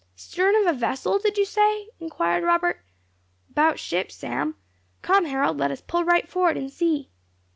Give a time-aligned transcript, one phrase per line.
[0.15, 2.83] "Stern of a vessel, did you say?" inquired Robert.
[3.51, 4.55] "'Bout ship, Sam.
[5.03, 7.11] Come, Harold, let us pull right for it and see."